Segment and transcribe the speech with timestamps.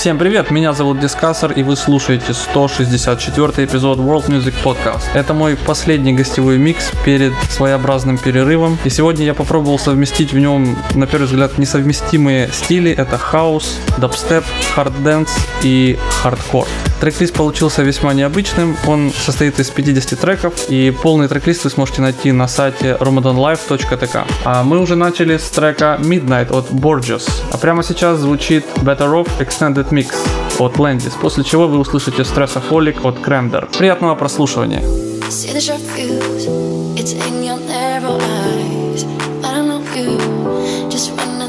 [0.00, 5.02] Всем привет, меня зовут Дискассер, и вы слушаете 164 эпизод World Music Podcast.
[5.12, 10.74] Это мой последний гостевой микс перед своеобразным перерывом, и сегодня я попробовал совместить в нем,
[10.94, 12.90] на первый взгляд, несовместимые стили.
[12.90, 16.66] Это хаус, дабстеп, hard dance и хардкор.
[17.00, 22.30] Трек-лист получился весьма необычным, он состоит из 50 треков, и полный трек-лист вы сможете найти
[22.30, 24.26] на сайте ramadanlife.tk.
[24.44, 29.28] А мы уже начали с трека Midnight от Borges, а прямо сейчас звучит Better Off
[29.38, 30.14] Extended Mix
[30.58, 33.66] от Landis, после чего вы услышите Stressaholic от Cramder.
[33.78, 34.82] Приятного прослушивания!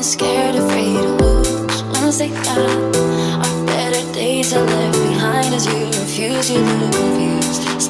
[0.01, 1.83] Scared, afraid to lose.
[1.93, 3.70] Wanna say that
[4.13, 7.80] days are left behind as you refuse, you look confused.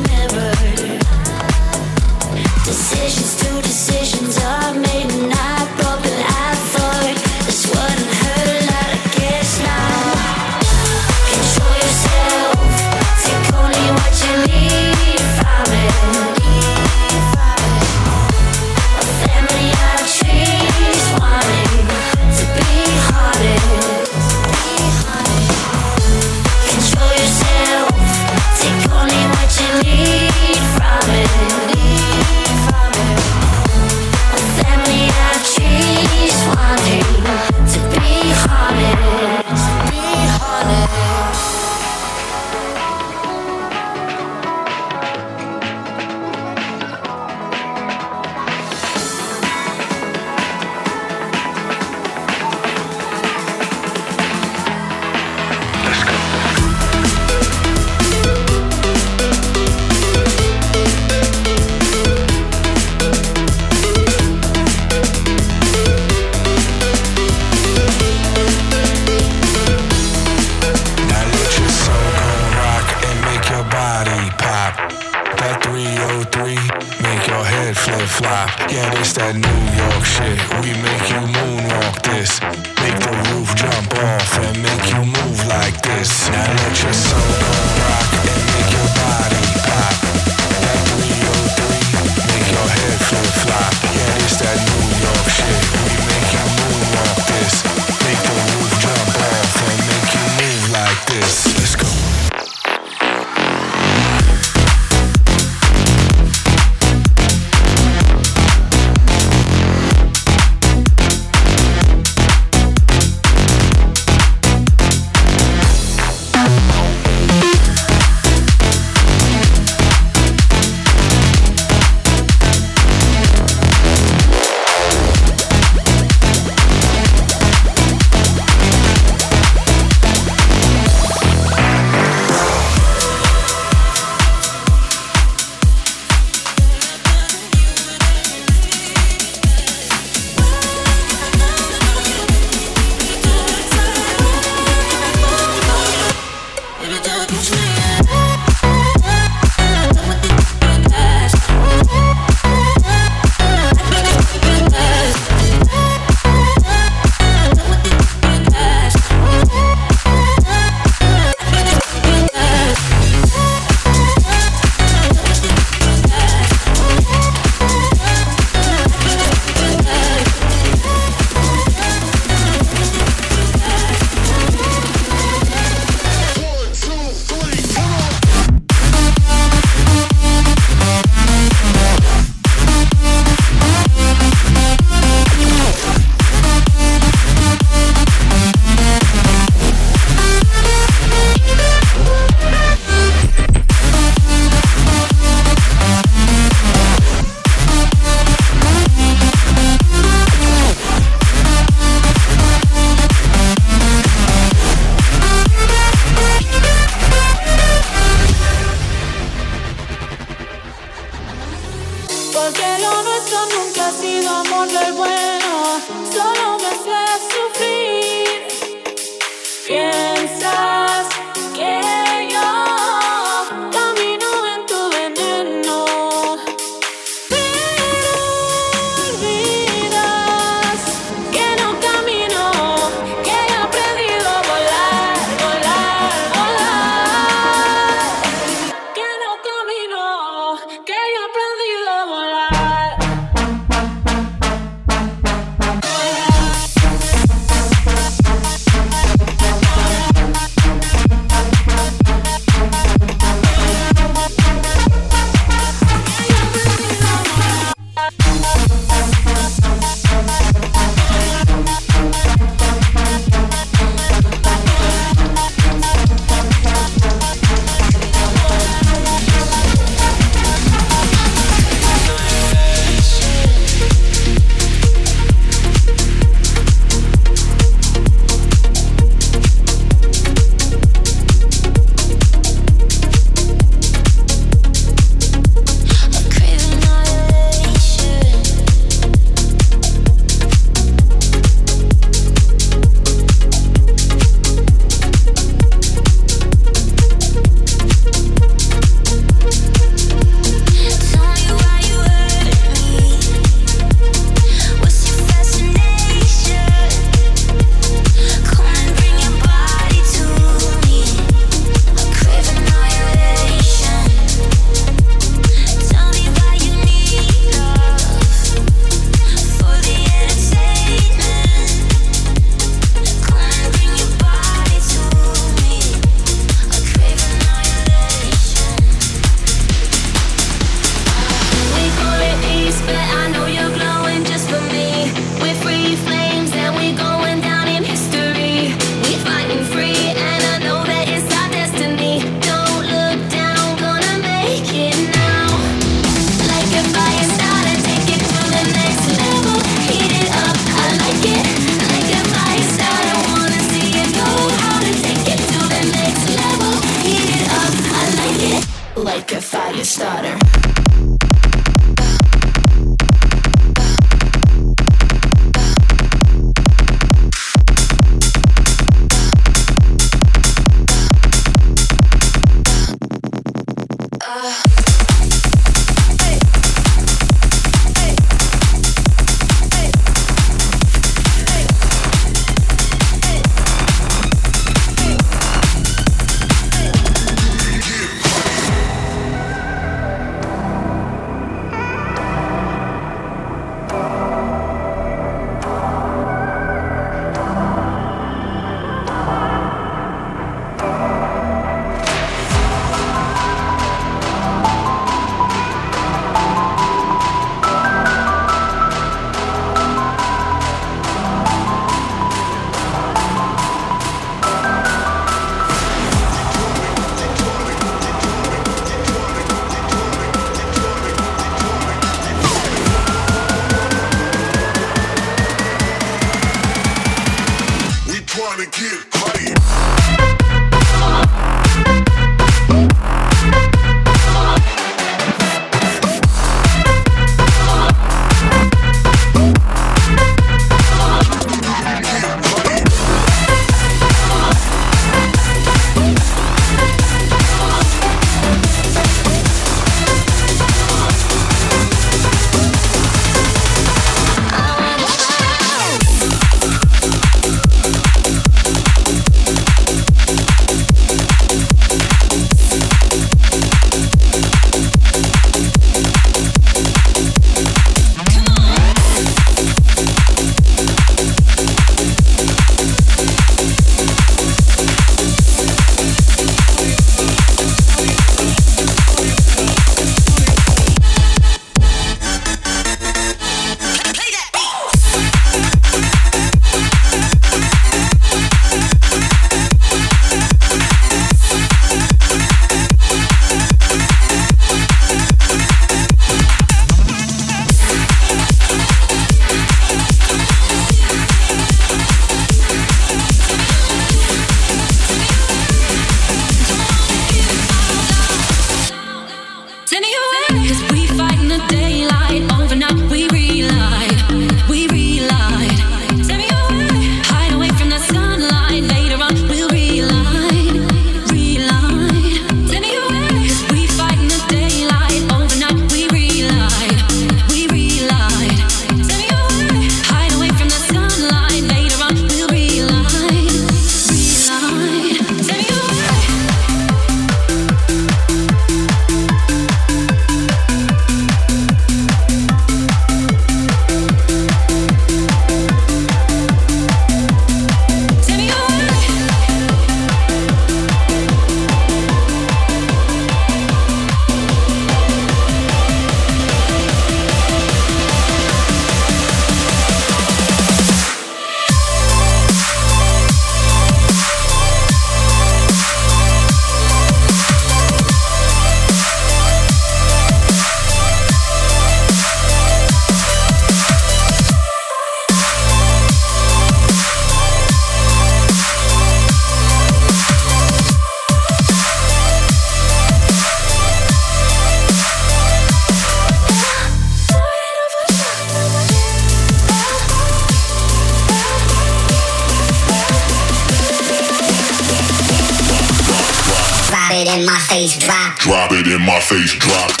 [597.71, 598.37] Face, drop.
[598.39, 600.00] Drop it in my face, drop.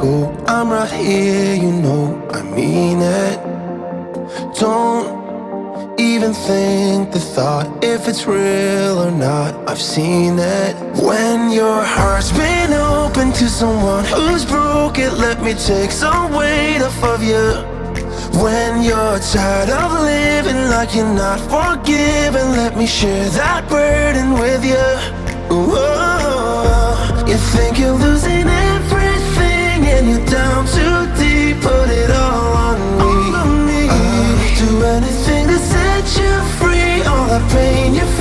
[0.00, 0.32] Go.
[0.46, 3.36] I'm right here, you know I mean it.
[4.58, 9.50] Don't even think the thought if it's real or not.
[9.68, 10.74] I've seen it.
[11.08, 16.80] When your heart's been open to someone who's broke it, let me take some weight
[16.82, 17.46] off of you.
[18.42, 24.64] When you're tired of living like you're not forgiven, let me share that burden with
[24.64, 24.86] you.
[25.50, 28.69] Whoa, you think you're losing you're
[30.60, 33.88] down too deep, put it all on me.
[33.88, 37.02] I'll do anything to set you free.
[37.02, 38.19] All the pain you feel,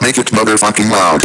[0.00, 1.22] Make it motherfucking loud.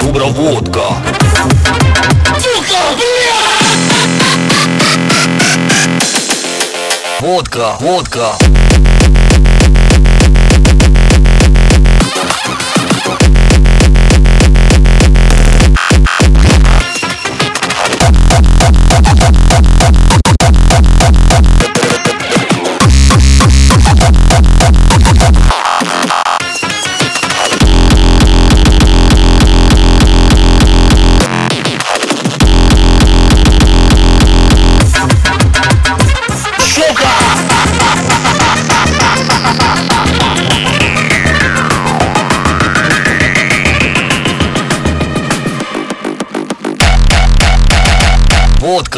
[0.00, 0.82] Добрая водка.
[7.20, 8.67] Водка, водка.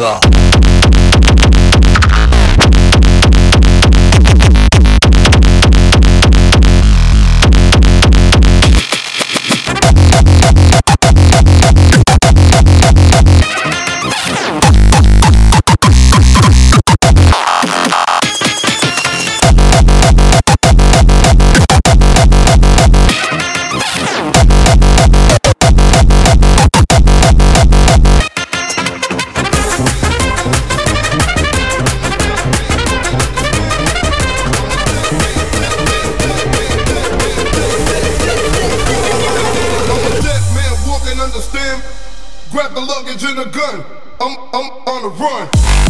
[0.00, 0.29] Club.
[42.68, 43.84] The luggage and the gun.
[44.20, 45.89] I'm, I'm on the run.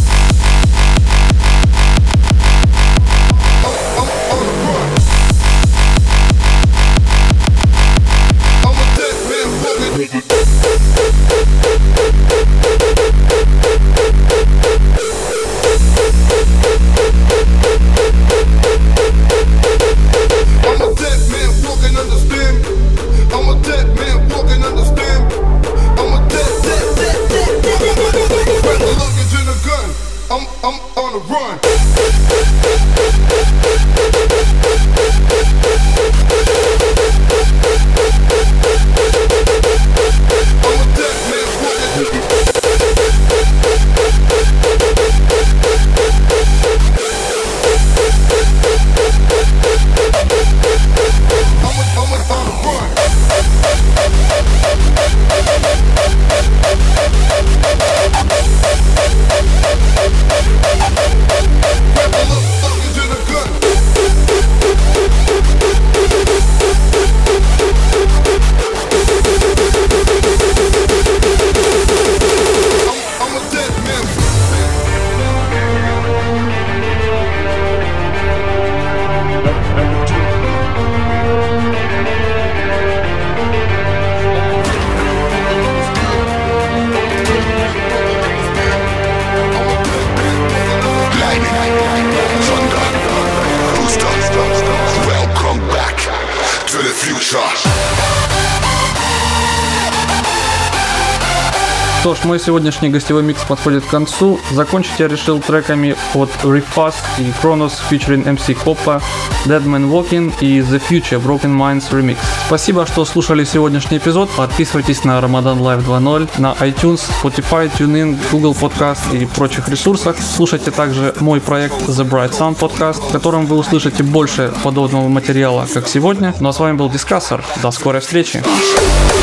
[102.40, 104.40] Сегодняшний гостевой микс подходит к концу.
[104.52, 109.02] Закончить я решил треками от Refast и Kronos featuring MC Coppa,
[109.46, 112.16] Dead Man Walking и The Future Broken Minds Remix.
[112.46, 114.30] Спасибо, что слушали сегодняшний эпизод.
[114.36, 120.16] Подписывайтесь на Ramadan Live 2.0 на iTunes, Spotify, TuneIn, Google Podcast и прочих ресурсах.
[120.18, 125.66] Слушайте также мой проект The Bright Sound Podcast, в котором вы услышите больше подобного материала,
[125.72, 126.34] как сегодня.
[126.40, 127.44] Ну а с вами был Дискассор.
[127.62, 128.42] До скорой встречи.
[128.42, 129.19] Music,